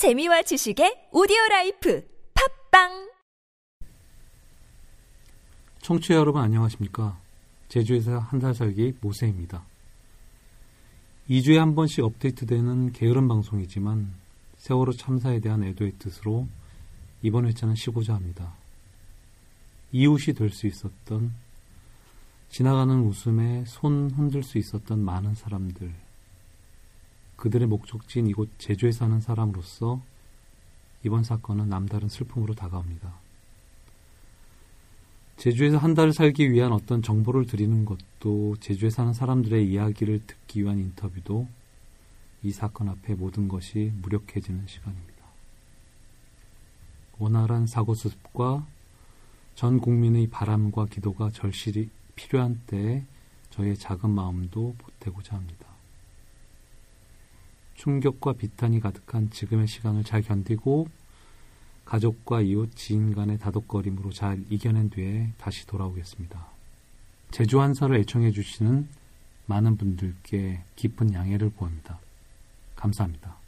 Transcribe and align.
재미와 0.00 0.40
지식의 0.40 1.10
오디오 1.12 1.36
라이프 1.50 2.02
팟빵 2.70 3.10
청취자 5.82 6.14
여러분 6.14 6.40
안녕하십니까? 6.40 7.20
제주에서 7.68 8.18
한 8.18 8.40
달 8.40 8.54
살기 8.54 8.94
모세입니다. 9.02 9.62
2주에 11.28 11.56
한 11.56 11.74
번씩 11.74 12.02
업데이트되는 12.02 12.92
게으른 12.94 13.28
방송이지만 13.28 14.10
세월호 14.56 14.94
참사에 14.94 15.40
대한 15.40 15.62
애도의 15.64 15.92
뜻으로 15.98 16.48
이번 17.20 17.44
회차는 17.44 17.74
쉬고자 17.74 18.14
합니다. 18.14 18.54
이웃이 19.92 20.34
될 20.34 20.48
수 20.48 20.66
있었던 20.66 21.34
지나가는 22.48 23.00
웃음에 23.00 23.66
손 23.66 24.10
흔들 24.12 24.42
수 24.44 24.56
있었던 24.56 24.98
많은 24.98 25.34
사람들 25.34 25.92
그들의 27.40 27.66
목적지인 27.68 28.26
이곳 28.26 28.50
제주에 28.58 28.92
사는 28.92 29.18
사람으로서 29.18 30.00
이번 31.04 31.24
사건은 31.24 31.70
남다른 31.70 32.08
슬픔으로 32.08 32.54
다가옵니다. 32.54 33.14
제주에서 35.38 35.78
한 35.78 35.94
달을 35.94 36.12
살기 36.12 36.52
위한 36.52 36.70
어떤 36.70 37.00
정보를 37.00 37.46
드리는 37.46 37.86
것도 37.86 38.56
제주에 38.60 38.90
사는 38.90 39.14
사람들의 39.14 39.66
이야기를 39.66 40.26
듣기 40.26 40.64
위한 40.64 40.78
인터뷰도 40.78 41.48
이 42.42 42.52
사건 42.52 42.90
앞에 42.90 43.14
모든 43.14 43.48
것이 43.48 43.90
무력해지는 44.02 44.66
시간입니다. 44.66 45.10
원활한 47.18 47.66
사고 47.66 47.94
수습과 47.94 48.66
전 49.54 49.80
국민의 49.80 50.26
바람과 50.26 50.86
기도가 50.86 51.30
절실히 51.30 51.88
필요한 52.16 52.60
때에 52.66 53.04
저의 53.48 53.78
작은 53.78 54.10
마음도 54.10 54.74
보태고자 54.76 55.36
합니다. 55.36 55.69
충격과 57.80 58.34
비탄이 58.34 58.80
가득한 58.80 59.30
지금의 59.30 59.66
시간을 59.66 60.04
잘 60.04 60.20
견디고 60.20 60.86
가족과 61.86 62.42
이웃, 62.42 62.76
지인 62.76 63.14
간의 63.14 63.38
다독거림으로 63.38 64.10
잘 64.12 64.44
이겨낸 64.50 64.90
뒤에 64.90 65.32
다시 65.38 65.66
돌아오겠습니다. 65.66 66.46
제주 67.30 67.60
한사를 67.60 67.96
애청해 67.96 68.32
주시는 68.32 68.86
많은 69.46 69.78
분들께 69.78 70.60
깊은 70.76 71.14
양해를 71.14 71.50
구합니다. 71.54 71.98
감사합니다. 72.76 73.39